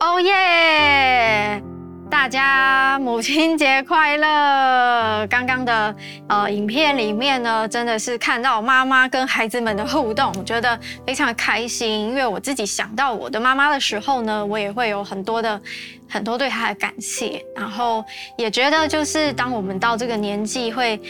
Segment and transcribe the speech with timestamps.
[0.00, 1.62] 哦耶！
[2.10, 5.26] 大家母亲节快乐！
[5.28, 5.96] 刚刚的
[6.28, 11.88] 呃影片里面呢，真的是看到妈妈跟孩子们的互动，我觉得非常开心。
[11.88, 15.60] 因为我自己想到我的妈妈的时候呢，我也会有很多的
[16.08, 18.04] 很多对她的感谢，然后
[18.36, 21.00] 也觉得就是当我们到这个年纪会。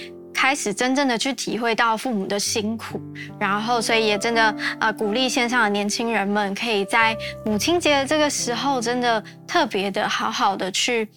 [0.42, 3.00] 开始真正的去体会到父母的辛苦，
[3.38, 11.08] 然后所以也真的呃鼓励线上的年轻人们，可以在母亲节的这个时候，真的特别的好好的去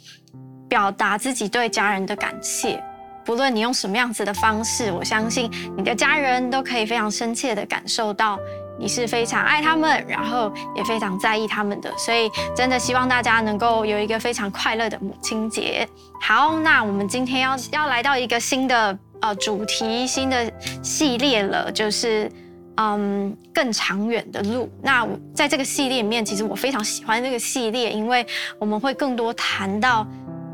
[0.70, 2.80] 表达自己对家人的感谢。
[3.26, 8.38] 不论你用什么样子的方式，我相信你的家人都可以非常深切的感受到
[8.80, 11.92] 你是非常爱他们，然后也非常在意他们的。
[11.98, 15.90] 所以真的希望大家能够有一个非常快乐的母亲节。
[16.22, 18.96] 好，那我们今天要要来到一个新的。
[19.22, 20.52] 呃，主题新的
[20.84, 22.30] 系列了，就是
[22.78, 24.70] 嗯更长远的路。
[24.82, 28.26] 那在这个系列里面，其实我非常喜欢这个系列，因为
[28.60, 30.06] 我们会更多谈到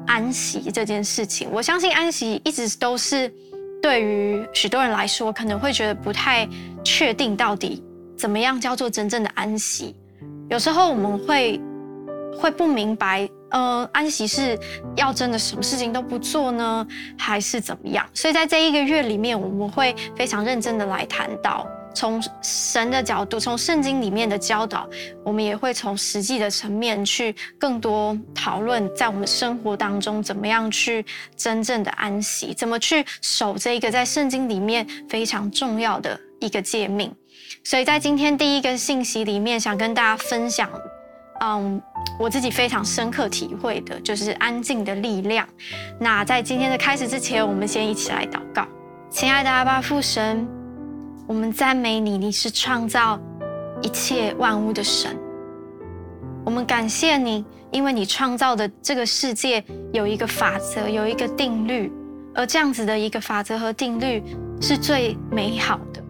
[0.08, 1.50] 安息这件事情。
[1.52, 3.34] 我相信安息一直都是
[3.82, 6.48] 对于许多人来说，可能会觉得不太
[6.84, 7.84] 确定到底
[8.18, 9.96] 怎么样叫做真正的安息。
[10.50, 11.60] 有时候我们会
[12.40, 13.28] 会不明白。
[13.52, 14.58] 呃，安息是
[14.96, 18.08] 要真的什么事情都不做呢，还是怎么样？
[18.14, 24.90] 所以在这一个月里面，我们会非常认真的来谈到，从神的角度，从圣经里面的教导，
[25.24, 37.14] 我们也会从实际的层面去更多讨论，在我们生活当中怎么样去真正的安息，怎么去守这一个在圣经里面非常重要的一个诫命。
[37.66, 40.70] 所以在今天第一个信息里面，想跟大家分享。
[41.44, 41.82] 嗯，
[42.20, 45.48] 我自己非常深刻体会的就是安静的力量。
[46.00, 48.66] 那在今天的开始之前，我们先一起来祷告。
[49.10, 50.48] 亲爱的阿爸父神，
[51.28, 53.20] 我们赞美你，你是创造
[53.82, 55.18] 一切万物的神。
[56.46, 61.92] 我们感谢你，因为你创造的这个世界有一个法则，有一个定律，
[62.36, 64.24] 而这样子的一个法则和定律
[64.62, 66.04] 是最美好的，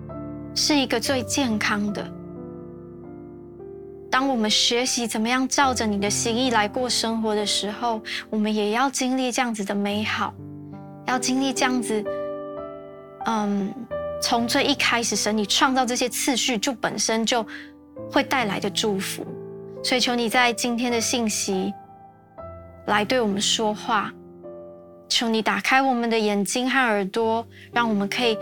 [0.53, 2.05] 是一个最健康的。
[4.11, 10.33] 当我们学习怎么样照着你的心意来过生活的时候，我们也要经历这样子的美好，
[11.07, 12.03] 要经历这样子，
[13.25, 13.73] 嗯，
[14.21, 17.43] 从最一开始，神你创造这些次序就本身就
[18.11, 19.25] 会带来的祝福。
[19.81, 21.73] 所以求你在今天的信息
[22.87, 24.11] 来对我们说话，
[25.07, 28.37] 求你打开我们的眼睛和耳朵，让我们可以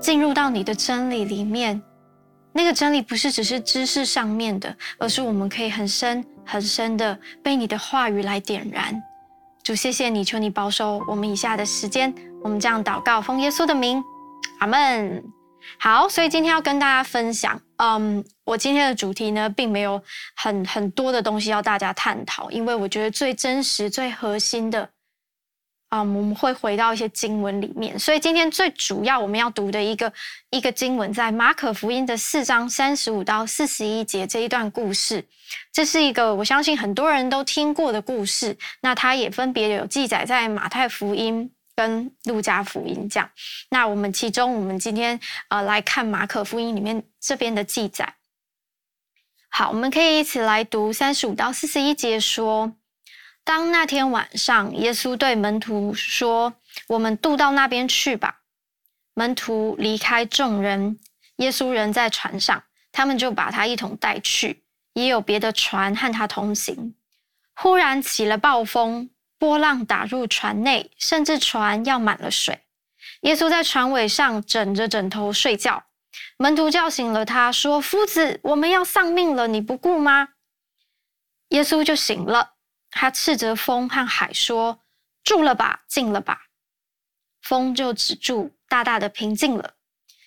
[0.00, 1.80] 进入到你的真理里面。
[2.52, 9.00] 那个真理不是只是知识上面的，而是我们可以很深很深的被你的话语来点燃。
[9.62, 12.12] 主，谢谢你，求你保守我们以下的时间。
[12.42, 14.02] 我们这样祷告，奉耶稣的名，
[14.58, 15.22] 阿门。
[15.78, 20.02] 好，所以今天要跟大家分享，嗯，我今天的主题呢，并没有
[20.34, 24.88] 很很多的东西要大家探讨，因为我觉得最真实、最核心的。
[25.90, 30.12] 啊、我们会回到一些经文里面，所以今天最主要我们要读的一个
[30.50, 35.24] 一个经文，在马可福音的四章三十五到四十一节这一段故事，
[35.72, 38.56] 这是一个我相信很多人都听过的故事。
[38.80, 43.28] 那它也分别有记载在马太福音跟路加福音这样。
[43.70, 45.18] 那我们其中，我们今天
[45.48, 48.14] 呃来看马可福音里面这边的记载。
[49.48, 52.72] 好，我们可以一起来读三十五到四十一节说。
[53.44, 56.54] 当那天晚上，耶稣对门徒说
[56.88, 58.40] ：“我们渡到那边去吧。”
[59.14, 60.98] 门徒离开众人，
[61.36, 62.62] 耶稣人在船上，
[62.92, 64.62] 他们就把他一同带去。
[64.94, 66.94] 也有别的船和他同行。
[67.54, 69.08] 忽然起了暴风，
[69.38, 72.60] 波浪打入船内，甚至船要满了水。
[73.20, 75.84] 耶稣在船尾上枕着枕头睡觉。
[76.38, 80.30] 门徒叫醒了他，说：“夫子，我们要丧命了，你不顾吗？”
[81.50, 82.54] 耶稣就醒了。
[82.90, 84.80] 他斥责风和海说
[85.22, 86.46] ：“住了吧，静了吧。”
[87.40, 89.74] 风就止住，大大的平静了。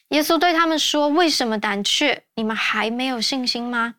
[0.09, 2.25] 耶稣对他们说：“为什么胆怯？
[2.35, 3.95] 你们还没有信心吗？”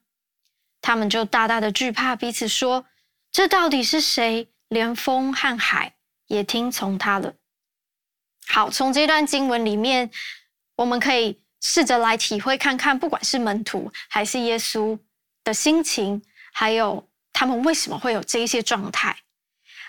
[0.81, 2.87] 他们就大大的惧怕，彼此说
[3.31, 4.49] ：“这到底是谁？
[4.69, 5.95] 连风和海
[6.27, 7.35] 也听从他了。”
[8.49, 10.11] 好，从这段经文里面，
[10.77, 14.99] 我们可以试着来体会看看，不管是门徒还是耶稣
[15.43, 16.23] 的心情，
[16.53, 17.09] 还有。
[17.45, 19.15] 他们为什么会有这一些状态？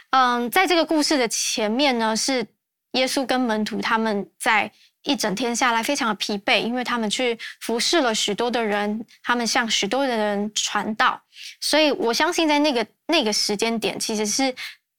[0.10, 2.46] 嗯，在这个故事的前面呢，是
[2.92, 4.70] 耶稣跟门徒他们在
[5.04, 11.22] 一整天下来非常的疲惫，因为他们去服侍了许多的人，他们向许多的人传道，
[11.62, 14.54] 所以我相信在那个那个时间点，其实是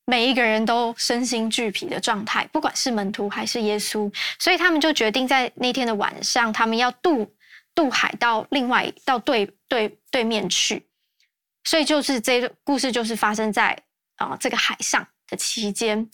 [0.06, 7.30] 每一个人都身心俱疲的状态，不管是门徒还是耶稣，所以他们就决定在那天的晚上，他们要渡
[7.74, 10.82] 渡海到另外到对对对面去。
[11.66, 13.78] 所以就是这故事就是发生在
[14.16, 16.08] 啊、这个海上的期间。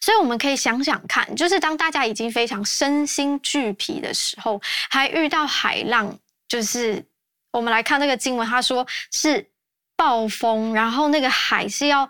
[0.00, 4.60] 所以我们可以想想看，就是当大家已经非常身心俱疲的时候，
[4.90, 7.04] 还遇到海浪，就是
[7.52, 9.50] 我们来看那个经文，他说是
[9.96, 12.08] 暴风，然后那个海是要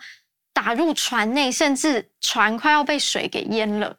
[0.52, 3.98] 打入船内，甚至船快要被水给淹了。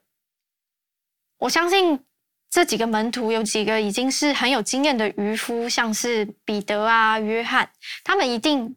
[1.38, 2.03] 我相信
[2.51, 7.71] 这几个门徒有几个已经是很有经验的渔夫，像是彼得啊、约翰，
[8.03, 8.75] 他们一定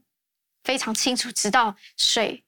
[0.62, 2.42] 非常清楚知道水。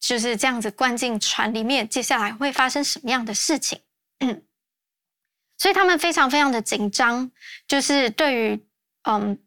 [0.00, 3.80] 就是这样子灌进船里面，接下来会发生什么样的事情？
[5.56, 7.30] 所以他们非常非常的紧张，
[7.68, 8.66] 就是对于
[9.04, 9.38] 嗯，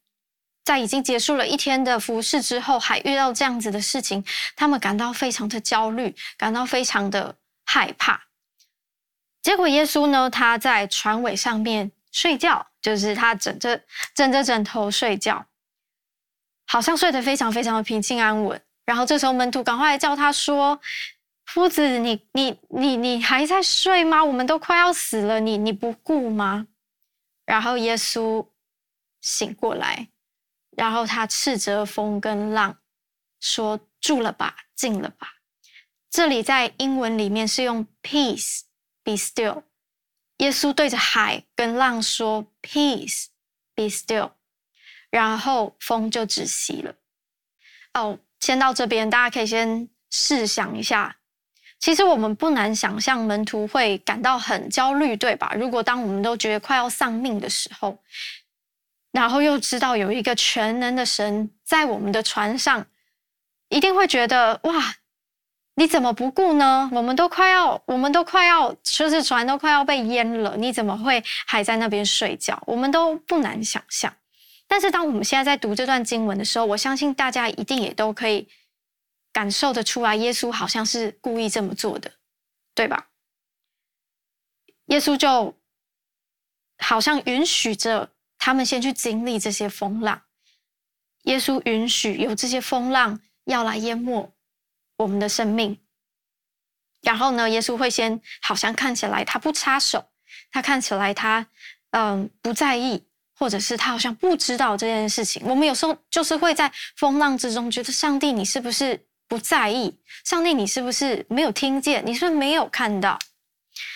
[0.64, 4.24] 在已经结束了一天的服事之后，还遇到这样子的事情，
[4.56, 8.25] 他们感到非常的焦虑，感到非常的害怕。
[9.46, 13.80] 结果耶稣呢，他在船尾上面睡觉，就是他枕着
[14.16, 15.46] 枕着枕头睡觉，
[16.66, 18.60] 好像睡得非常非常的平静安稳。
[18.86, 20.82] 然后这时候门徒赶快来叫他说
[21.46, 24.26] ：“夫子，你你你你还在睡吗？
[24.26, 26.66] 我们都快要死了，你你不顾吗？”
[27.46, 28.48] 然后耶稣
[29.22, 30.08] 醒过来，
[30.76, 32.76] 然后他斥责风跟浪，
[33.40, 35.34] 说：“住了吧，静了吧。”
[36.10, 38.62] 这里在英文里面是用 “peace
[39.06, 39.63] be still”。
[40.40, 43.28] 耶稣对着海跟浪说：“peace
[43.74, 44.31] be still”，
[45.10, 46.94] 然后风就止息了。
[47.94, 48.19] 哦。
[48.42, 51.18] 先到这边，大家可以先试想一下。
[51.80, 55.54] 其实我们不难想象，门徒会感到很焦虑，对吧？
[55.56, 57.98] 如果当我们都觉得快要丧命的时候，
[59.12, 62.86] 然后又知道有一个全能的神在我们的船上，
[63.69, 64.96] 一定会觉得哇，
[65.77, 66.89] 你怎么不顾呢？
[66.94, 72.62] 我们都快要，我们都快要，就是船都快要被淹了，你怎么会还在那边睡觉？
[72.66, 74.16] 我们都不难想象。
[74.68, 78.48] 但是，当我们现在在读这段经文的时候，我相信大家一定也都可以
[79.33, 82.12] 感受得出来，耶稣好像是故意这么做的，
[82.74, 83.07] 对吧？
[84.86, 85.56] 耶稣就
[86.77, 90.22] 好像允许着他们先去经历这些风浪，
[91.24, 94.31] 耶稣允许有这些风浪要来淹没
[94.98, 95.80] 我们的生命，
[97.02, 100.06] 然后呢，耶稣会先好像看起来他不插手，
[100.52, 101.48] 他看起来他
[101.92, 103.04] 嗯不在意。
[103.38, 108.98] 或者是他好像不知道这件事情，我们有时候就是会在风浪之中觉得上帝，你是不是
[109.28, 109.94] 不在意？
[110.24, 112.02] 上帝，你是不是没有听见？
[112.06, 113.20] 你是不是没有看到？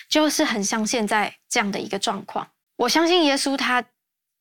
[0.10, 2.52] 就是很像现在这样的一个状况。
[2.76, 3.82] 我相信耶稣他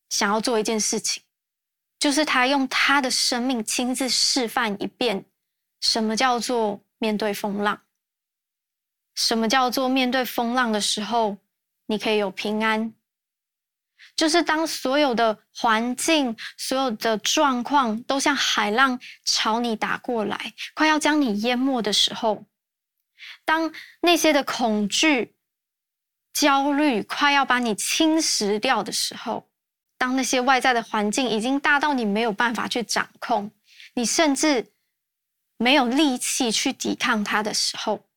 [0.09, 1.23] 想要做一件事情，
[1.97, 5.23] 就是他用他的生命亲自示范一遍，
[5.81, 7.81] 什么叫做面对风浪，
[9.15, 11.37] 什么叫做面对风浪的时候，
[11.87, 12.93] 你可以有平安。
[14.15, 22.45] 就是当所有的环境、所有的状况都像海浪朝你打过来，快要将你淹没的时候，
[23.45, 25.35] 当那些的恐惧、
[26.33, 29.49] 焦虑快要把你侵蚀掉的时候，
[29.97, 33.51] 当那些外在的环境已经大到你没有办法去掌控，
[33.95, 34.65] 你甚至
[35.61, 38.07] 没有力气去抵抗它的时候，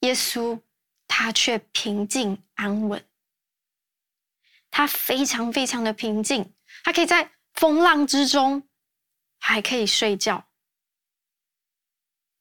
[0.00, 0.60] 耶稣
[1.08, 3.04] 他却平静安稳。
[4.70, 6.54] 他非常非常的平静，
[6.84, 8.62] 他可以在风浪之中
[9.40, 10.46] 还可以睡觉。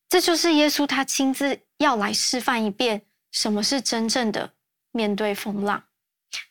[0.07, 4.53] 这就是耶稣他亲自要来示范一遍什么是真正的
[4.91, 5.83] 面对风浪。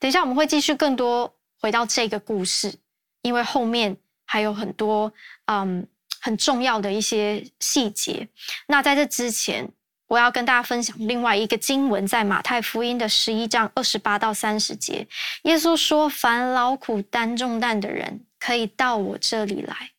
[0.00, 2.80] 等一下我们会继续更多回到这个故事，
[3.22, 5.12] 因为后面还有很多
[5.46, 5.88] 嗯
[6.20, 8.28] 很重要的一些细节。
[8.66, 9.70] 那在这之前。
[10.08, 15.06] 我要跟大家分享另外一个经文，在马太福音的十一章二十八到三十节，
[15.42, 19.90] 耶稣说：“凡劳苦担重担的人，可以到我这里来，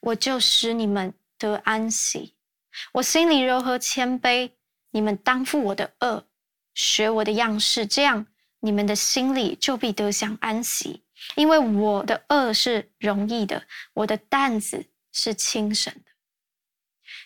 [0.00, 2.34] 我就使你们得安息。
[2.92, 4.50] 我心里柔和谦卑，
[4.90, 6.24] 你们当负我的轭，
[6.74, 8.26] 学我的样式，这样
[8.60, 11.02] 你们的心里就必得享安息。
[11.36, 13.62] 因为我的轭是容易的，
[13.94, 16.10] 我的担子是轻省的。”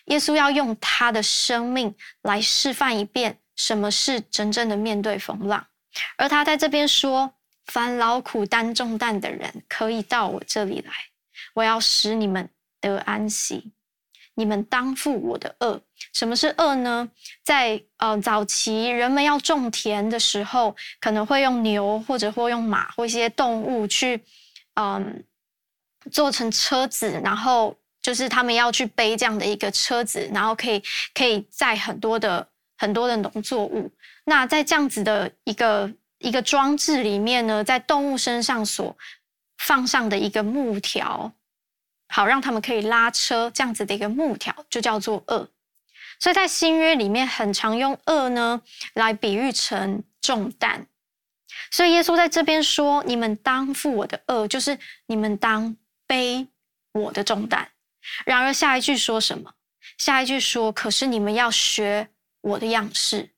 [0.05, 5.67] 耶稣要用他的生命来示范一遍什么是真正的面对风浪，
[6.17, 7.31] 而他在这边说
[7.67, 10.91] ：“凡劳苦担重担的人，可以到我这里来，
[11.53, 12.49] 我要使你们
[12.81, 13.71] 得安息。
[14.33, 15.79] 你们当负我的轭。
[16.13, 17.07] 什么是轭呢？
[17.43, 24.23] 在呃早期人们要种田的时候，可能会用牛或者或用马或一些动物去
[24.73, 25.23] 嗯、
[26.09, 27.75] 做成车子，然后。
[28.09, 30.81] 就是他们要去背这样的一个车子，然后可以
[31.13, 33.91] 可以载很多的很多的农作物。
[34.25, 38.97] 那在这样子的一个一个装置里面呢，在动物身上所
[39.59, 41.31] 放上的一个木条，
[42.07, 45.47] 好让他们可以拉车这样子的一个木条，就叫做轭。
[46.19, 48.59] 所以在新约里面，很常用轭呢
[48.95, 50.87] 来比喻成重担。
[51.69, 56.47] 所以耶稣在这边说：“你们当负我的轭，就是你们当背
[56.93, 57.69] 我的重担。”
[58.25, 59.53] 然而下一句说什么？
[59.97, 62.09] 下一句说：“可是你们要学
[62.41, 63.31] 我的样式，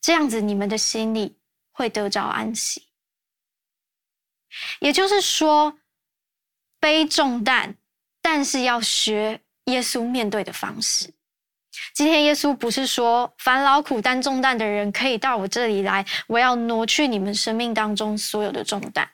[0.00, 1.38] 这样子你们的心里
[1.72, 2.88] 会得着安息。”
[4.80, 5.78] 也就是说，
[6.78, 7.76] 背重担，
[8.20, 11.12] 但是要学耶稣面对的方式。
[11.94, 19.10] 今天耶稣不是说，烦劳苦担重担的人可以到我这里来，我要挪去你们生命当中所有的重担。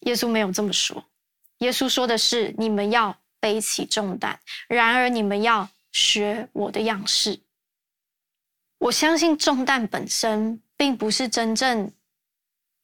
[0.00, 1.10] 耶稣没有这么说，
[1.58, 7.40] 耶稣说的是你们要背起重担，然而你们要学我的样式。
[8.78, 11.90] 我相信重担本身并不是真正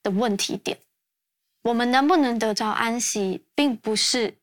[0.02, 0.78] 的问题点，
[1.62, 4.36] 我们能不能得着安息，并不是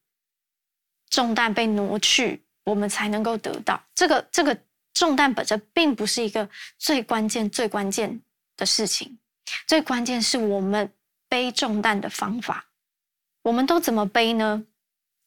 [1.09, 2.41] 重担被挪去。
[2.65, 4.57] 我们才能够得到这个这个
[4.93, 8.21] 重担本身，并不是一个最关键最关键
[8.55, 9.19] 的事情。
[9.67, 10.89] 最关键是我们
[11.27, 12.65] 背重担的方法。
[13.41, 14.65] 我们都怎么背呢？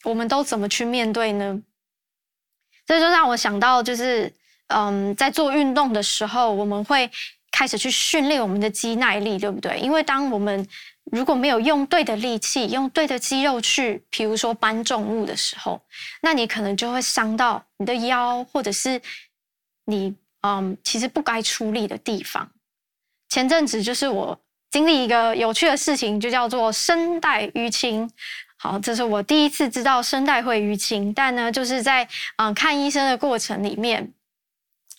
[0.07, 1.61] 我们都怎么去面对呢？
[2.87, 4.33] 这就让我想到，就是
[4.69, 7.11] 嗯，在做运动的时候，我们会
[7.51, 9.77] 开始去训练我们的肌耐力，对不对？
[9.81, 10.65] 因为当我们
[11.11, 15.83] 如果没有用对的力气，用对的肌肉去，比如说搬重物的时候，
[16.23, 19.03] 那你可能就会伤到你的腰，或者是
[19.87, 22.49] 你嗯，其实不该出力的地方。
[23.29, 24.39] 前阵子就是我
[24.71, 28.09] 经历一个有趣的事情，就叫做声带淤青。
[28.67, 34.13] 好，这是我第一次知道声带会淤青，但呢，就是在嗯看医生的过程里面。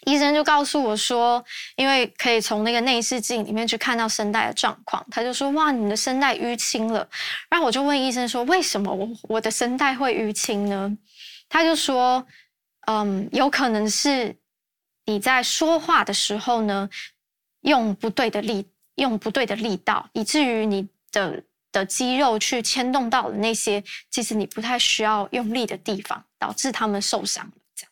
[0.05, 1.43] 医生就告诉我说，
[1.75, 7.05] 因为可以从那个内视镜里面去看到声带的状况，他就说：“哇，你的声带淤青了。”
[7.51, 10.97] 然后我就问医生说：“为什么我我的声带会淤青呢？”
[11.49, 12.25] 他就说
[12.87, 14.33] ：“嗯，有可能是
[15.05, 16.89] 你在说话的时候呢，
[17.61, 21.43] 用不对的力，用不对的力道，以至于你的
[21.77, 27.91] 的肌肉去牵动到了那些其实你不太需要用力的地方，导致他们受伤。”这样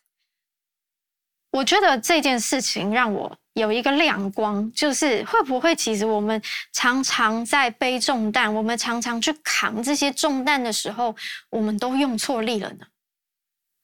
[1.52, 11.16] 我觉得这件事情让我有一个亮光，就是会不会其实我们常常在背重担，我们常常去扛这些重担的时候，
[11.48, 12.86] 我们都用错力了呢？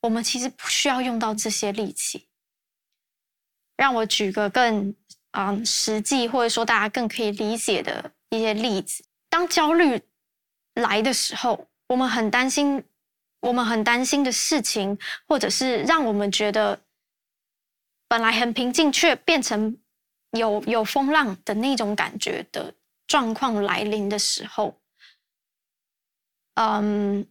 [0.01, 2.27] 我们其实不需要用到这些力气。
[3.75, 4.93] 让我举个更
[5.31, 9.03] 嗯实际，或者说大家更可以理解的一些例子。
[9.33, 9.99] 当焦虑
[10.75, 12.83] 来的时候，我们很担心，
[13.39, 14.95] 我们很担心的事情，
[15.27, 16.79] 或者是让我们觉得。
[18.07, 19.75] 本来很平静，却变成
[20.37, 22.71] 有有风浪的那种感觉的
[23.07, 24.79] 状况来临的时候，
[26.53, 27.25] 嗯，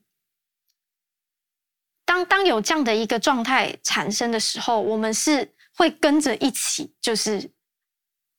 [2.05, 7.49] 当当有这样的一个状态产生的时候，我们是会跟着一起，就是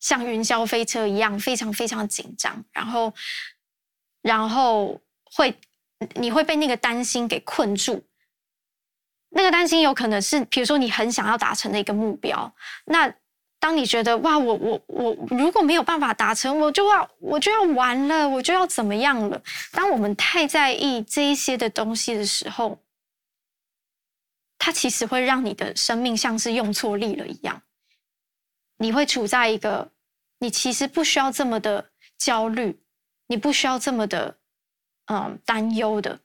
[0.04, 3.14] 像云霄飞车一样，非常非常紧张，然后，
[4.22, 5.58] 然后会
[6.16, 8.04] 你会被那个担心给困住。
[9.30, 12.54] 那个担心有可能是，比如说你很想要达成的一个目标。
[12.84, 13.12] 那
[13.62, 19.42] 当你觉得哇，我我我如果没有办法达成，我就要我就要完了，我就要怎么样了？
[19.72, 22.78] 当我们太在意这一些的东西的时候，
[24.60, 27.63] 它其实会让你的生命像是用错力了一样。
[28.78, 29.92] 你会处在一个
[30.40, 32.80] 你其实不需要这么的焦虑，
[33.28, 34.38] 你不需要这么的
[35.06, 36.20] 嗯担忧的。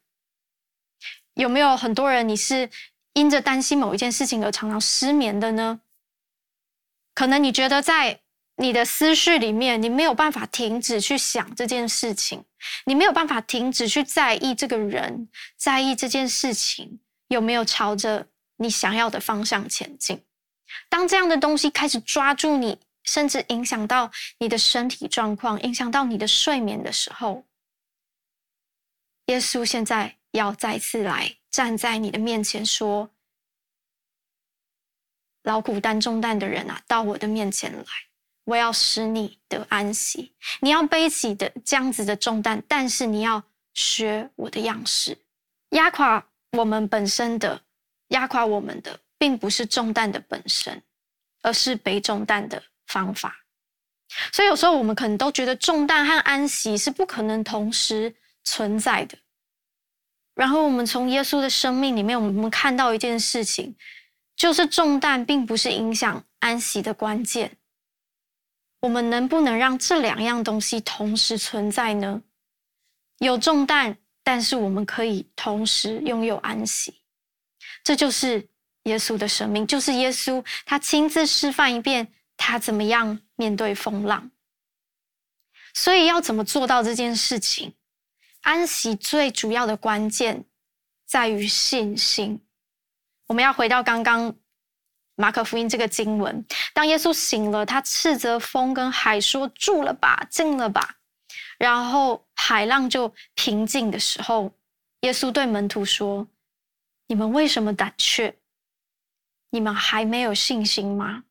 [1.34, 2.70] 有没有很多人你是？
[3.14, 5.80] 因着担心某一件事情而常常失眠的呢？
[7.14, 8.20] 可能你觉得在
[8.56, 12.44] 你的思绪里面，你没有办法停止去想这件事情，
[12.84, 18.28] 你没有办法停止去在意这个人，在意这件事情有没有朝着
[18.58, 20.22] 你想要的方向前进。
[20.88, 27.44] 当这样的东西开始抓住你，甚至影响到你的身体状况，影响到你的睡眠的时候，
[29.26, 31.36] 耶稣现在要再次来。
[31.50, 33.10] 站在你的面前说
[35.44, 37.84] ：“劳苦担重担的人啊，到我的面前来，
[38.44, 40.34] 我要使你得安息。
[40.60, 45.16] 你要背起的这样子的重担，但是你要学我的样式。
[45.70, 47.62] 压垮我们本身的，
[48.08, 50.82] 压垮我们的，并不是重担的本身，
[51.42, 53.44] 而是背重担的方法。
[54.32, 59.18] 所以有时候我们可能都觉得重担和安息是不可能同时存在的。”
[60.34, 63.76] 然后我们从耶稣的生命里面，我们看到一件事情，
[64.36, 67.58] 就是重担并不是影响安息的关键。
[68.80, 72.22] 我们能不能让这两样东西同时存在呢？
[73.18, 77.00] 有重担，但是我们可以同时拥有安息。
[77.82, 78.48] 这就是
[78.88, 84.30] 耶稣的生命，就是耶稣他亲自示范一遍他怎么样面对风浪。
[85.74, 87.74] 所以要怎么做到这件事情？
[88.40, 90.44] 安息最主要的关键
[91.06, 92.40] 在于信心。
[93.26, 94.34] 我们要回到刚刚
[95.16, 100.96] 马可福音这个经文，当耶稣醒了，他斥责风跟海说：“住了吧，静了吧。”
[101.58, 104.54] 然后海浪就平静的时候，
[105.00, 106.26] 耶稣对门徒说
[107.08, 108.37] ：“你们为什么胆怯？
[109.50, 111.24] 你们还没有信心吗？”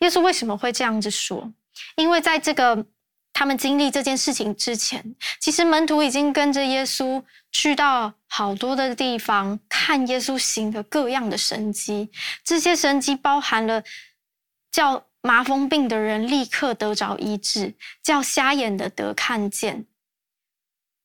[0.00, 1.52] 耶稣为什么会这样子说？
[1.96, 2.86] 因为在这个
[3.32, 12.10] 他们经历这件事情之前，其实门徒已经跟着耶稣去到好多的地方，看耶稣行的各样的神迹。
[12.44, 13.82] 这些神迹包含了
[14.70, 19.86] 叫麻风病的人立刻得着医治，叫瞎眼的得看见。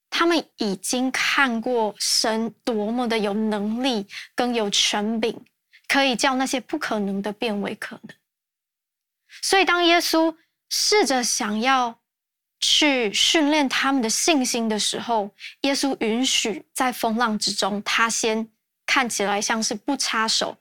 [0.09, 5.37] 他们已经看过神多么的有能力，跟有权柄，
[5.87, 8.15] 可以叫那些不可能的变为可能。
[9.41, 10.35] 所以，当耶稣
[10.69, 11.99] 试着想要
[12.59, 15.29] 去训练他们的信心的时候，
[15.61, 18.49] 耶稣允许在风浪之中，他先
[18.85, 20.57] 看起来像是不插手、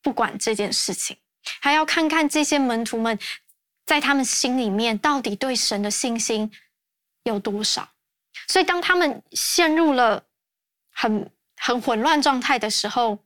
[0.00, 1.16] 不管这件事情，
[1.60, 3.18] 还要看看这些门徒们
[3.84, 6.50] 在他们心里面到底对神的信心
[7.24, 7.88] 有多少。
[8.48, 10.24] 所以，当他们陷入了
[10.90, 13.18] 很很混乱状态的时候，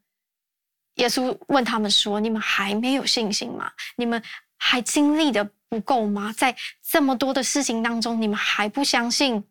[0.99, 3.73] 耶稣问他们说：“你们还没有信心吗？
[3.97, 4.23] 你们
[4.57, 6.33] 还经历的？”不够吗？
[6.35, 9.45] 在这么多的事情当中，你们还不相信？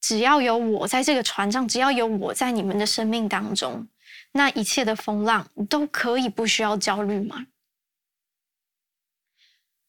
[0.00, 3.86] 只要有我在这个船上，只要有我在你们的生命当中，
[4.32, 7.46] 那一切的风浪都可以不需要焦虑吗？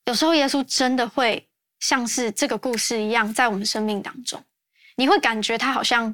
[0.06, 4.46] 有时候耶稣真的会像是这个故事一样，在我们生命当中，
[4.98, 6.14] 你会感觉他好像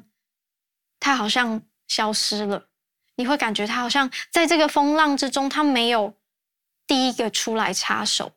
[0.98, 2.70] 他好像消失了，
[3.16, 6.14] 你会感觉他好像在这个风浪之中，他没有
[6.86, 8.32] 第一个出来插手。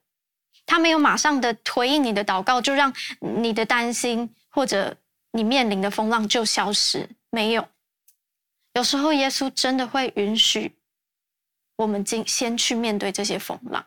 [0.66, 4.96] 他没有马上的回应你的祷告，就让你的担心或者
[5.32, 7.10] 你面临的风浪就消失。
[7.32, 7.68] 没有，
[8.74, 10.78] 有时候耶稣真的会允许
[11.76, 13.84] 我们先先去面对这些风浪，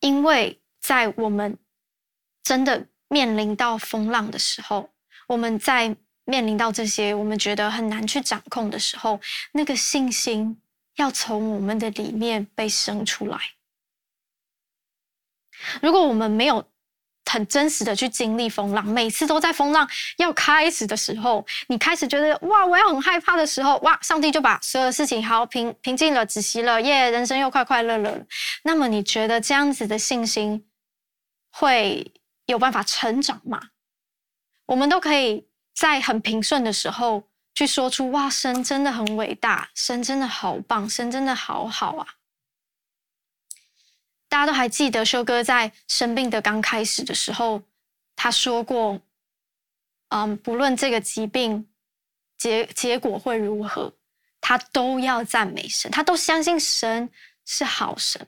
[0.00, 1.58] 因为在我们
[2.42, 4.90] 真的面临到风浪的时候，
[5.28, 5.96] 我们在
[6.30, 9.20] 面临到这些我们觉得很难去掌控的时候，
[9.52, 10.62] 那个信心
[10.94, 13.38] 要从我们的里面被生出来。
[15.82, 16.64] 如果我们没有
[17.26, 28.24] 很真实的去经历风浪，每次都在风浪要开始的时候，你开始觉得哇，我要很害怕的时候，哇，上帝就把所有的事情好平平静了，止息了，耶，人生又快快乐乐了。
[28.62, 30.66] 那么你觉得这样子的信心
[31.50, 32.12] 会
[32.46, 33.60] 有办法成长吗？
[34.66, 42.06] 我们都可以在很平顺的时候去说出哇，神真的很伟大，神真的好棒，神真的好好啊。
[44.28, 47.62] 大家都还记得修哥在生病的刚开始的时候，
[48.14, 49.00] 他说过
[50.10, 51.68] ：“嗯，不论这个疾病
[52.38, 53.92] 结结果会如何，
[54.40, 57.10] 他都要赞美神，他都相信神
[57.44, 58.24] 是好神。”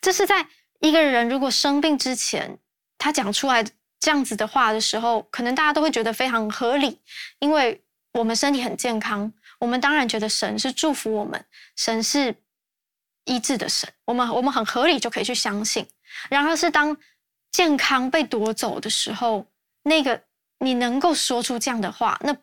[0.00, 0.48] 这是在
[0.80, 2.58] 一个人如果生病之前，
[2.96, 3.62] 他讲出来
[4.00, 7.00] 这样子的话的时候，可能大家都会觉得非常合理，
[7.38, 7.82] 因为
[8.12, 11.44] 我们身体很健康，我们当然觉得神是祝福我们，
[11.76, 12.34] 神是。
[13.24, 15.86] 医治的神，我们我们很合理就可以去相信。
[16.30, 16.96] 然而，是当
[17.50, 19.46] 健康被夺走的时候，
[19.82, 20.24] 那个
[20.60, 22.34] 你能够说出这样的话，那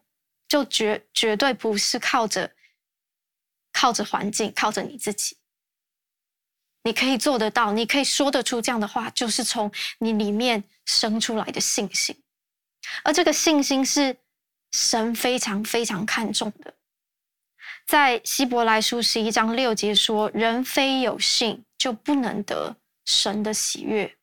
[0.47, 2.51] 就绝绝对不是靠着
[3.73, 5.35] 靠着环境，靠着你自己。
[6.85, 12.15] 你可以做得到，你可以说得出这样的话，就是从你里面生出来的信心。
[13.03, 14.15] 而这个信心是
[14.71, 16.75] 神非常非常看重的。
[17.87, 24.15] 在希伯来书十一章六节说：“人非有信，就不能得神的喜悦。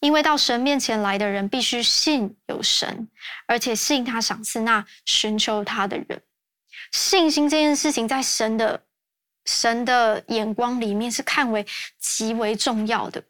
[0.00, 3.08] 因为到神面前来的人，必须信有神，
[3.46, 6.20] 而且信他赏赐那寻求他的人。
[6.90, 8.85] 信心这件事情，在神的
[9.46, 11.66] 神的眼光里面是看为
[11.98, 13.22] 极为重要的。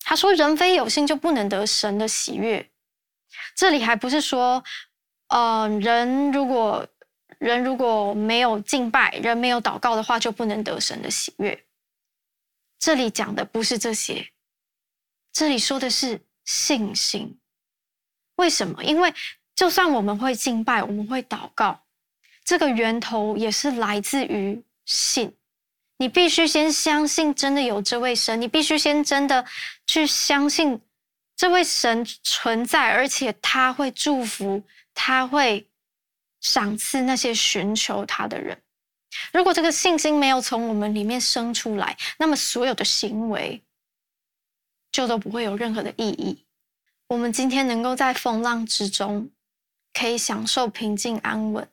[0.00, 2.70] 他说：‘人非有信，就不能得神的喜悦。’
[3.54, 4.64] 这里还不是说，
[5.28, 6.86] 呃，人如果……
[7.38, 11.66] 人如果没有敬拜，人没有祷告的话，就不能得神的喜悦。
[12.78, 14.26] 这里讲的不是这些，
[15.34, 17.38] 这里说的是信心。
[18.36, 18.82] 为什么？
[18.82, 19.12] 因为
[19.54, 21.84] 就算我们会敬拜，我们会祷告，
[22.42, 25.36] 这个源头也是来自于信。
[25.98, 29.44] 你必须先相信真的有这位神，你必须先真的
[29.86, 30.80] 去相信
[31.34, 34.62] 这位神存在，而且他会祝福，
[34.94, 35.66] 他会
[36.40, 38.62] 赏赐那些寻求他的人。
[39.32, 43.62] 如果这个信心没有从我们里面生出来，那么所有的行为
[44.92, 46.44] 就都不会有任何的意义。
[47.08, 49.30] 我们今天能够在风浪之中
[49.94, 51.66] 可以享受平静安稳，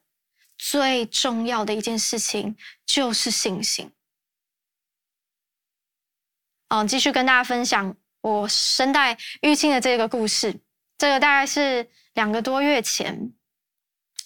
[0.58, 3.92] 最重要的一件事情就是信心。
[6.70, 10.60] 嗯，继续跟大家分享我声带淤青的这个故事。
[10.98, 13.34] 这个大概是两个多月前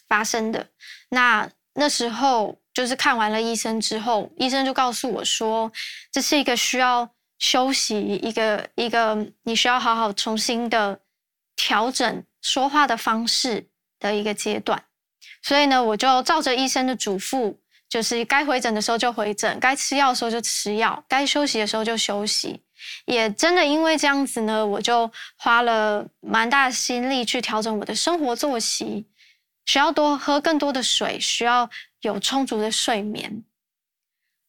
[0.07, 0.69] 发生的。
[1.09, 2.59] 那那时候。
[2.77, 5.71] 就是看完了医生之后，医生就告诉我说，
[6.11, 11.01] 这是一个需要休息，一个一个你需要好好重新的
[11.55, 14.86] 调整说话的方式的一个阶段。
[15.41, 17.55] 所以呢，我就照着医生的嘱咐，
[17.89, 22.61] 就是该回诊的时候就回诊，该吃药的时候就吃药，该休息的时候就休息。
[23.05, 29.05] 也真的因为这样子呢，我就花了蛮大心力去调整我的生活作息，
[29.65, 31.69] 需要多喝更多的水，需要。
[32.01, 33.43] 有充足的睡眠，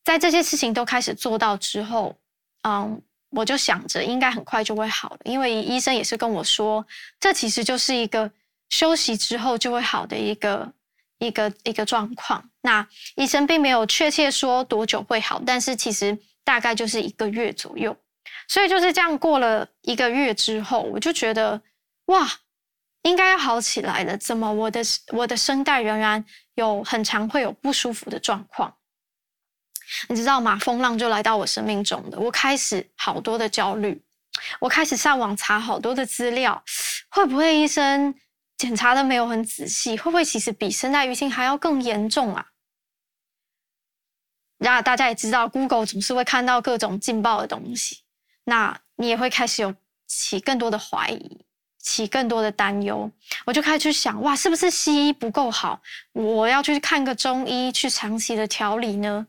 [0.04, 2.14] 在这些事情都开始做到之后，
[2.62, 6.86] 嗯，我就想着应该很快就会好了，因为医生也是跟我说，
[7.18, 8.30] 这其实就是一个
[8.70, 10.72] 休息之后就会好的一个
[11.18, 12.50] 一个一个状况。
[12.62, 17.96] 那医生并没有确切说多久会好，但是其实大概就是一个月左右。
[18.46, 21.60] 所以就是这样过了一个月之后，我就觉得
[22.06, 22.26] 哇，
[23.02, 24.16] 应该要好起来了。
[24.16, 24.80] 怎么我的
[25.12, 28.74] 我的声带仍然有很常会有不舒服的状况，
[30.08, 30.58] 你知道吗？
[30.58, 34.02] 风浪就来到我生命中的，我开始好多的焦虑，
[34.60, 36.62] 我开始上网查好多的资料，
[37.10, 38.14] 会不会医生
[38.58, 39.96] 检查的没有很仔细？
[39.96, 42.48] 会不会其实比声带淤青还要更严重啊？
[44.58, 48.00] 然后大家也知道，Google 总是会看到各种劲爆的东西，
[48.44, 49.74] 那你也会开始有
[50.06, 51.46] 起更多的怀疑。
[51.80, 53.10] 起更多的担忧，
[53.46, 55.80] 我就开始去想，哇，是不是西医不够好？
[56.12, 59.28] 我要去看个中医，去长期的调理呢？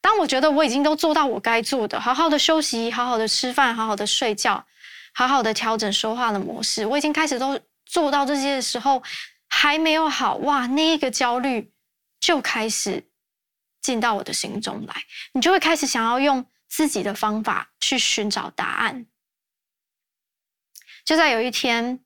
[0.00, 4.66] 当我觉得我已经都做到我该做的，好好的休息，好好的吃饭，好好的睡觉，
[5.12, 9.02] 好好的调整说话的模式，我已经开始都做到这些的时候，
[9.48, 11.72] 还没有好，哇，那一个焦虑
[12.20, 13.02] 就开始
[13.80, 14.94] 进到我的心中来，
[15.32, 19.06] 你就会开始想要用自己的方法去寻找答案。
[21.04, 21.98] 就在有一天，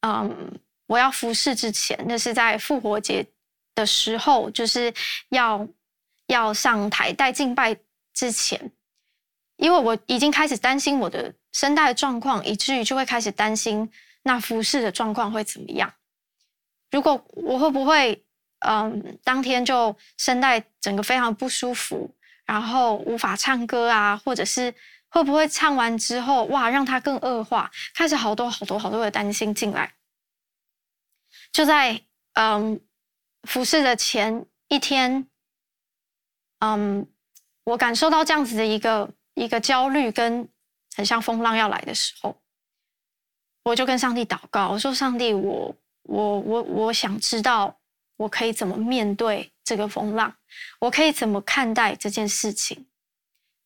[0.00, 3.26] 嗯，我要服侍之前，那是在复活节
[3.74, 4.94] 的时候，就是
[5.28, 5.68] 要
[6.28, 7.76] 要上台带敬拜
[8.14, 8.72] 之前，
[9.56, 13.92] 因为我已经开始担心我的声带的状况，以至于就会开始担心
[14.26, 15.92] 那服侍的状况会怎么样。
[16.90, 18.24] 如果我会不会，
[18.58, 24.74] 嗯，当天就声带整个非常不舒服，然后无法唱歌啊，或者是。
[25.08, 27.70] 会不会唱完之后，哇，让他更恶化？
[27.94, 29.94] 开始好多好多好多的担心进来。
[31.52, 32.02] 就在
[32.34, 32.78] 嗯
[33.44, 35.26] 服侍的前一天，
[36.58, 37.08] 嗯，
[37.64, 40.46] 我感受到这样子的一个一个焦虑，跟
[40.96, 42.42] 很像风浪要来的时候，
[43.66, 47.76] 我就跟上帝祷告，我说：“上帝，我我我我想知道
[48.16, 50.32] 我可以怎么面对这个风浪，
[50.78, 52.86] 我可以怎么看待这件事情，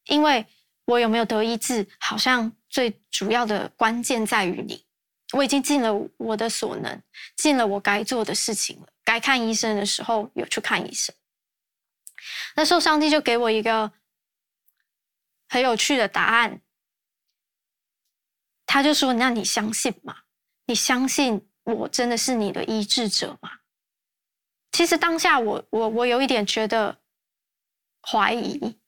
[0.06, 0.46] 因为。”
[0.86, 1.86] 我有没有得医治？
[2.00, 4.84] 好像最主要的关键在于你。
[5.32, 7.00] 我已经尽了我的所能，
[7.36, 8.88] 尽了我该做的事情了。
[9.04, 11.14] 该看医生的时候有去看医生。
[12.56, 13.92] 那时候上帝就给我一个
[15.48, 16.60] 很有趣的答案，
[18.72, 20.14] 他就说：“那你相信吗？
[20.66, 23.50] 你相信我真的是你的医治者吗？”
[24.70, 27.00] 其实当下我我我有一点觉得
[28.00, 28.78] 怀疑。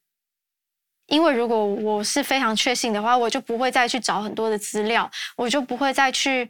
[1.07, 6.49] 因为如果我是非常确信的话，我就不会再去找很多的资料，我就不会再去，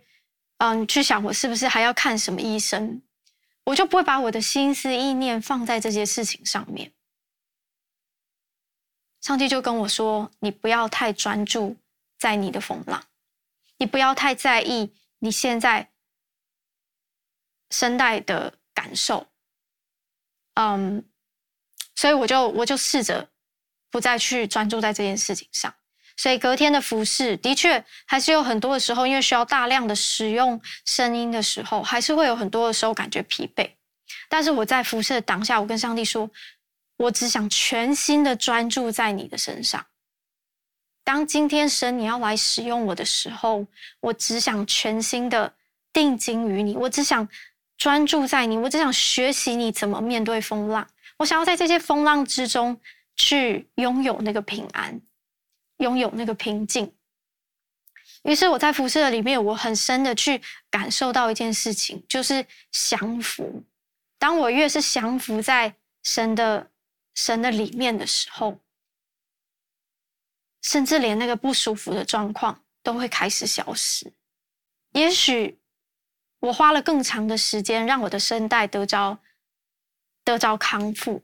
[0.60, 3.02] 嗯，去想我是不是还要看什么医生，
[3.66, 6.94] 我就不会把我的心思意念放在这些事情上面。
[9.22, 11.76] 上帝就跟我说：“你不要太专注
[12.20, 13.04] 在你的风浪，
[13.78, 15.92] 你不要太在意你现在
[17.70, 19.28] 声带的感受。”
[20.56, 21.06] 嗯，
[21.96, 23.30] 所以我就我就试着。
[23.92, 25.72] 不再去专注在这件事情上，
[26.18, 33.70] 所以隔天的服侍的确还是有很多的时候，因为需要大量的使用声音的时候，还是会有很多的时候感觉疲惫。
[34.28, 36.28] 但是我在服侍的当下，我跟上帝说，
[36.98, 39.86] 我只想全心的专注在你的身上。
[41.04, 43.66] 当今天神你要来使用我的时候，
[44.00, 45.54] 我只想全心的
[45.92, 47.28] 定睛于你，我只想
[47.78, 50.88] 专注在你，我只想学习你怎么面对风浪，
[51.18, 52.80] 我想要在这些风浪之中。
[53.16, 55.00] 去拥有那个平安，
[55.78, 56.92] 拥有那个平静。
[58.24, 63.64] 于是我在服侍的里面，我很深的去感受到一件事情，就是降服。
[64.18, 66.72] 当我越是降服在神的
[67.14, 68.58] 神的里面的时候，
[70.64, 74.12] 甚至连那个不舒服的状况都会开始消失。
[74.94, 75.60] 也许
[76.40, 79.20] 我花了更长的时间，让我的声带得着
[80.24, 81.24] 得着康复。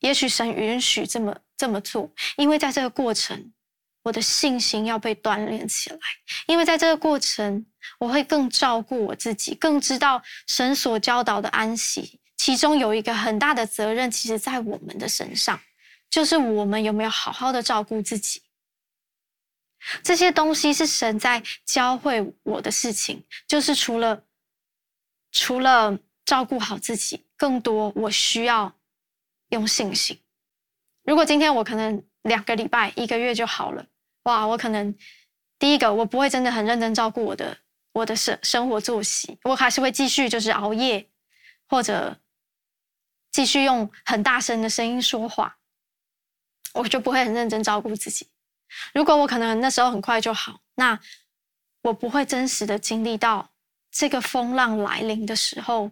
[0.00, 3.52] 也许神允许这么这么做，因为在这个过程，
[4.02, 5.98] 我的信心要被锻炼起来。
[6.46, 7.66] 因为在这个过程，
[7.98, 15.58] 我会更照顾我自己，更知道神所教导的安息，其中有一个很大的责任，其实在我们的身上，
[16.10, 18.42] 就是我们有没有好好的照顾自己。
[20.02, 24.24] 这些东西是神在教会我的事情，就是除了
[25.32, 28.74] 除了照顾好自己，更多我需要。
[29.50, 30.20] 用信心。
[31.04, 33.86] 如果今天我可能两个礼拜、一个月就好了，
[34.24, 34.44] 哇！
[34.44, 34.92] 我可能
[35.56, 37.56] 第一个我不会真的很认真照顾我的
[37.92, 41.08] 我的生生活作息，我还是会继续就是熬夜，
[41.68, 42.20] 或者
[43.30, 45.56] 继续用很大声的声音说话，
[46.76, 48.28] 我就不会很认真照顾自己。
[48.94, 50.98] 如果我可能那时候很快就好，那
[51.82, 53.50] 我不会真实的经历到
[53.90, 55.90] 这个风浪来临的时候，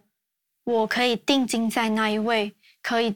[0.63, 3.15] 我可以定睛在那一位可以。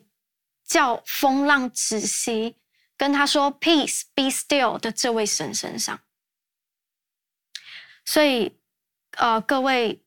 [0.69, 2.55] 叫风浪止息，
[2.95, 5.99] 跟他说 “Peace, be still” 的这位神身上。
[8.05, 8.55] 所以，
[9.17, 9.99] 呃，各位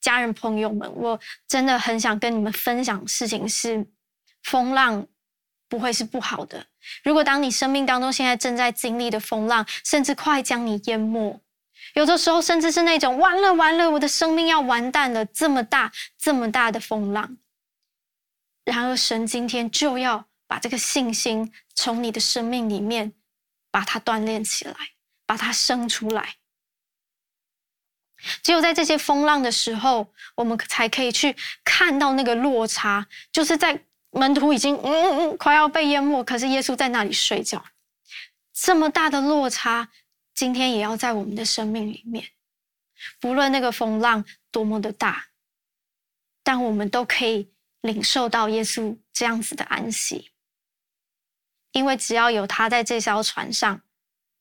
[0.00, 3.86] 家人朋友们，我真的很想跟你们分享事情是：
[4.42, 5.06] 风浪
[5.70, 6.66] 不会是不好的。
[7.04, 11.40] 如果当你生命当中现在正在经历的风浪，甚至快将你淹没，
[11.94, 17.38] 有的时候甚至是那种完了完了，我的生命要完蛋了，这么大这么大的风浪。
[18.64, 23.14] 然而，神今天就要把这个信心从你的生命里面
[23.70, 24.74] 把它锻炼起来，
[25.24, 26.34] 把它生出来。
[28.42, 37.64] 只有在这些风浪的时候，我们才可以去看到那个落差，就是在门徒已经嗯嗯快要被淹没，可是耶稣在那里睡觉。
[38.52, 39.88] 这么大的落差，
[40.34, 42.24] 今天也要在我们的生命里面，
[43.20, 45.26] 不论那个风浪多么的大，
[46.42, 47.52] 但我们都可以。
[47.82, 50.32] 领受到耶稣这样子的安息，
[51.72, 53.80] 因为只要有他在这艘船上，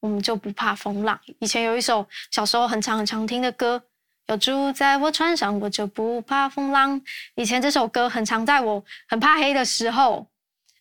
[0.02, 1.18] 我们就不怕风浪。
[1.40, 3.82] 以前有一首小时候很常很常听的歌，
[4.30, 7.02] 有主在我船上，我就不怕风浪。
[7.34, 10.28] 以前这首歌很常在我很怕黑的时候、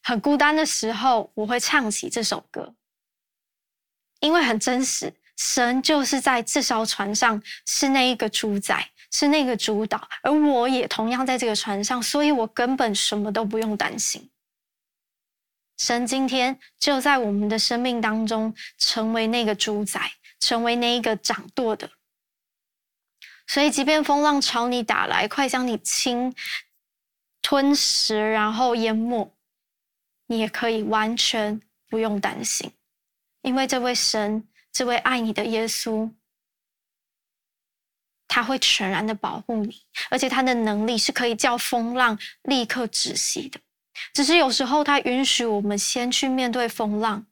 [0.03, 2.75] 很孤单的时候，我会唱起这首歌，
[4.21, 8.91] 因为很真实，神就是在这艘船上，是那一个主宰。
[9.11, 14.29] 是那个主导，而我也同样在这个船上，所以我根本什么都不用担心。
[15.79, 21.89] 神今天就在我们的生命当中，成为那个主宰，成为那一个掌舵的。
[23.49, 26.33] 所以，即便风浪朝你打来，快将你侵
[27.43, 29.35] 吞噬，然后淹没，
[30.27, 32.71] 你也可以完全不用担心，
[33.43, 36.13] 因为这位神，这位爱你的耶稣。
[38.31, 39.75] 他会全然的保护你，
[40.11, 43.59] 而且他的能力是可以叫风浪立刻止息的。
[44.13, 47.27] 只是有时候他允许我们先去面对风浪，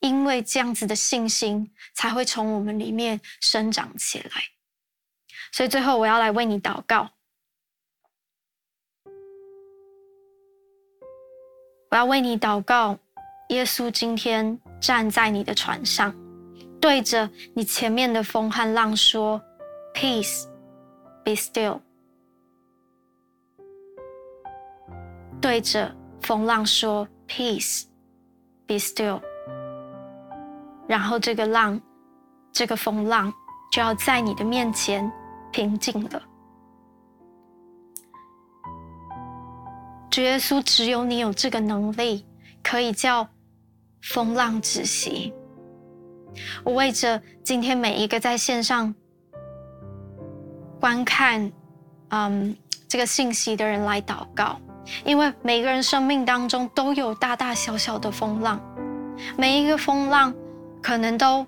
[0.00, 4.30] 因为这样子的信心才会从我们里面生长起来。
[5.52, 7.08] 所以最后我要来为你祷告，
[11.90, 12.98] 我要为你祷告。
[13.48, 16.14] 耶稣今天站在你的船上，
[16.80, 19.40] 对着你前面的风和浪说。
[19.94, 20.46] Peace,
[21.22, 21.78] be still。
[25.38, 27.84] 对着风浪说：“Peace,
[28.66, 29.20] be still。”
[30.88, 31.78] 然后这个浪，
[32.52, 33.30] 这个风浪
[33.70, 35.12] 就要在你的面前
[35.52, 36.22] 平静了。
[40.10, 42.26] 主耶稣，只有你有这个能力，
[42.62, 43.28] 可以叫
[44.02, 45.32] 风浪止息。
[46.64, 48.94] 我为着今天每一个在线上。
[50.80, 51.52] 观看，
[52.08, 52.56] 嗯，
[52.88, 54.58] 这个信息的人来祷告，
[55.04, 58.60] 因为每个人生命当中都有大大小小的风浪，
[59.38, 60.34] 每一个风浪
[60.82, 61.46] 可能都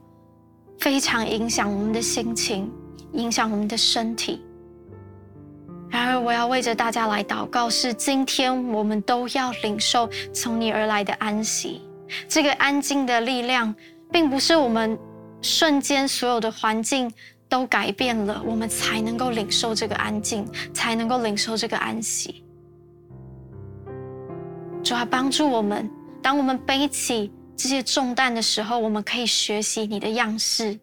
[0.79, 2.71] 非常影响我们的心情，
[3.14, 4.42] 影响我们的身体。
[5.88, 11.81] 然而，我要为着大家来祷告，是今天我们都要领受从你而来的安息。
[12.29, 13.74] 这个安静的力量，
[14.12, 14.98] 并不是我们
[15.40, 17.12] 瞬间所有的环境。
[17.46, 22.42] 都改变了，我们才能够领受这个安静，才能够领受这个安息。
[24.83, 25.88] 主啊，帮助我们，
[26.20, 30.77] 当我们背起这些重担的时候，我们可以学习你的样式，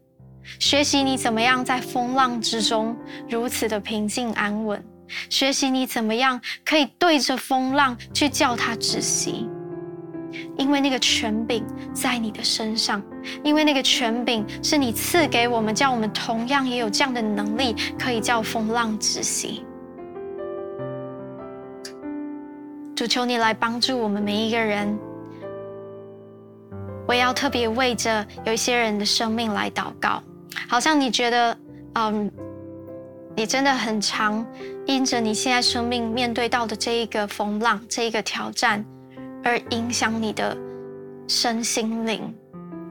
[0.60, 2.95] 学习你怎么样在风浪之中
[3.30, 4.84] 如此的平静安稳，
[5.30, 9.47] 学习你怎么样可以对着风浪去叫它止息，
[10.58, 13.01] 因为那个权柄在你的身上，
[13.43, 19.65] 因为那个权柄是你赐给我们，叫我们同样也有这样的能力，可以叫风浪止息。
[22.95, 24.97] 主求你来帮助我们每一个人。
[27.08, 30.21] 我也要特别为着有一些人的生命来祷告。
[30.67, 31.57] 好像你觉得，
[31.95, 32.31] 嗯，
[33.35, 34.45] 你真的很常
[34.85, 38.85] 因着你现在生命面对到的这一个风浪、这一个挑战，
[39.43, 40.57] 而影响你的
[41.27, 42.33] 身心灵，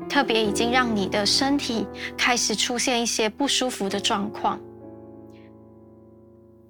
[0.09, 4.59] 特别已经让你的身体开始出现一些不舒服的状况，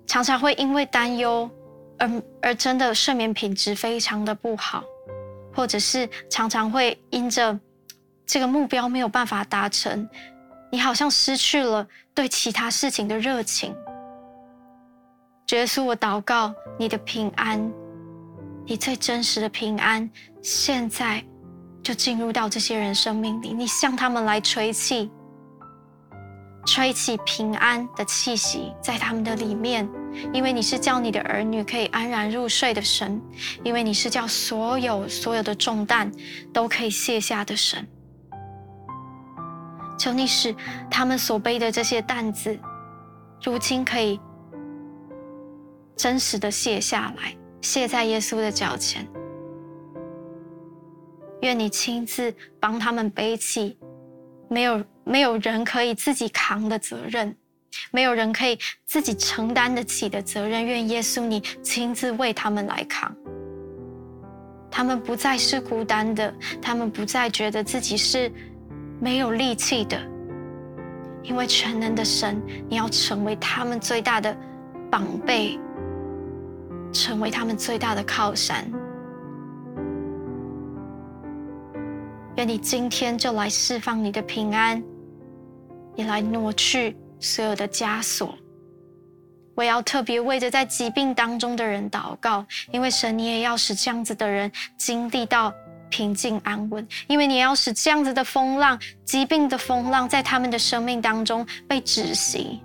[0.06, 1.48] 常常会因为担忧
[1.98, 4.82] 而而真的睡眠品质非常的不好，
[5.54, 7.58] 或者是常常会因着
[8.26, 10.08] 这个目标没有办法达成。
[10.70, 13.74] 你好像失去了对其他事情的热情。
[15.50, 17.72] 耶稣，我祷告你的平安，
[18.66, 20.08] 你最真实的平安，
[20.40, 21.24] 现在
[21.82, 25.10] 就进入到这些人生命里，你向他们来吹气，
[26.64, 29.88] 吹起平安的气息在他们的里面，
[30.32, 33.20] 因为你是叫你的儿女可以安然入睡的神，
[33.64, 36.12] 因为你是叫所有所有的重担
[36.52, 37.84] 都可以卸下的神。
[40.00, 40.56] 求你使
[40.90, 42.58] 他们所背的这些担子，
[43.42, 44.18] 如今可以
[45.94, 49.06] 真实的卸下来，卸在耶稣的脚前。
[51.42, 53.76] 愿你亲自帮他们背起
[54.48, 57.36] 没有没有人可以自己扛的责任，
[57.90, 60.64] 没有人可以自己承担得起的责任。
[60.64, 63.14] 愿耶稣你亲自为他们来扛，
[64.70, 68.32] 他们不再是孤单的，他们不再觉得自己是。
[69.00, 69.98] 没有力气的，
[71.22, 74.36] 因为全能的神，你要成为他们最大的
[74.90, 75.58] 膀臂，
[76.92, 78.70] 成为他们最大的靠山。
[82.36, 84.82] 愿你今天就来释放你的平安，
[85.96, 88.34] 你来挪去所有的枷锁。
[89.54, 95.50] 我要特别为着在疾病当中的人祷告，因为神，你也要使这样子的人经历到。
[95.90, 102.60] 平静安稳，因为你要使这样子的风浪、疾病的风浪，在他们的生命当中被止息。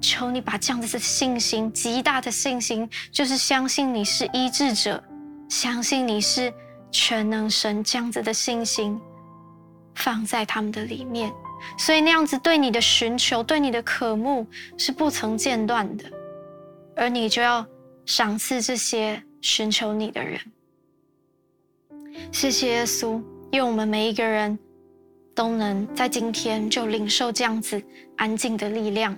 [0.00, 5.02] 求你把这样子的信心、极大的信心，就是相信你是医治者，
[5.48, 6.52] 相信你是
[6.90, 9.00] 全能神，这样子的信心
[9.94, 11.32] 放在他们的里面。
[11.78, 16.04] 所以那样子对你的寻求、对你的渴慕是不曾间断的，
[16.94, 17.66] 而你就要
[18.04, 20.38] 赏赐这些寻求你的人。
[22.32, 23.22] 谢谢耶稣，
[23.52, 24.58] 愿我们每一个人
[25.34, 27.82] 都能在今天就领受这样子
[28.16, 29.16] 安静的力量。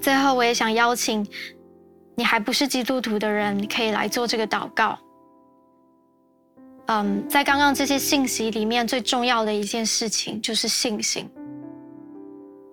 [0.00, 1.26] 最后，我也想邀请
[2.14, 4.98] 你还不是基督徒的人，可以来做这个祷告。
[6.86, 11.28] 嗯，在刚刚这些信息里面，最重要的一件事情就是信心。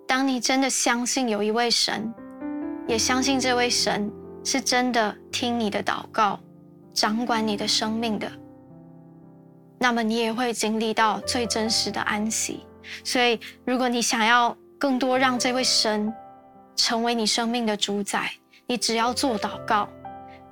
[0.08, 2.14] 当你真的相信有一位神，
[2.88, 4.12] 也相信这位神
[4.44, 6.40] 是真的听你的祷告。
[6.94, 8.32] 掌管你的生命的，
[9.80, 12.66] 那么你也会经历到最真实的安息。
[13.04, 16.14] 所以，如果你想要更多让这位神
[16.76, 18.32] 成为你生命的主宰，
[18.68, 19.90] 你只要做祷告，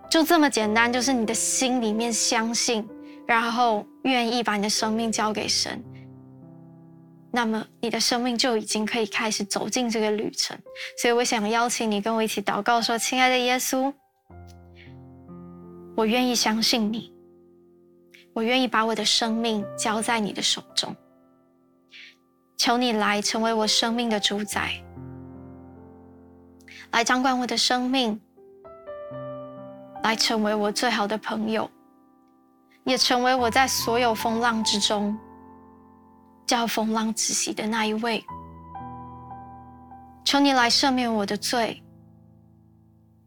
[0.10, 2.88] 就这么简单，就是你的心里面相信，
[3.28, 5.84] 然后愿意把你的生命交给神，
[7.32, 10.58] 那么你的生命就已经可以开始走进这个旅程。
[11.02, 13.94] 所以，我想邀请你跟我一起祷告说：“亲爱的耶稣。”
[15.96, 17.14] 我愿意相信你，
[18.34, 20.96] 我愿意把我的生命交在你的手中。
[22.58, 24.72] 求你来成为我生命的主宰，
[26.92, 28.20] 来掌管我的生命，
[30.04, 31.70] 来成为我最好的朋友，
[32.84, 35.18] 也成为我在所有风浪之中
[36.46, 38.24] 叫风浪止息的那一位。
[40.24, 41.82] 求你来赦免我的罪，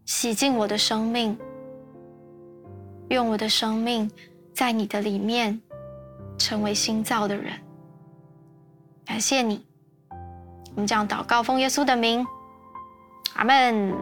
[0.07, 1.37] 洗净我的生命。
[3.09, 4.11] 用我的生命
[4.53, 5.61] 在你的里面
[6.39, 7.53] 成为新造的人，
[9.05, 9.65] 感谢你。
[10.75, 12.27] 我们这样祷告，奉耶稣的名，
[13.35, 13.95] 阿门。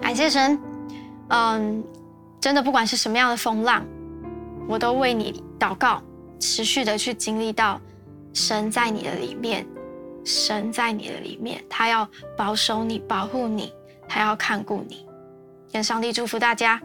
[0.00, 0.58] 感谢神，
[1.28, 1.84] 嗯，
[2.40, 3.84] 真的不管是什么样的风浪，
[4.66, 6.02] 我都为你祷告，
[6.38, 7.78] 持续的去经历到
[8.32, 9.66] 神在你的里面，
[10.24, 13.70] 神在你的里面，他要保守你，保护你，
[14.08, 15.06] 他要看顾你。
[15.72, 16.80] 愿上帝祝福大家。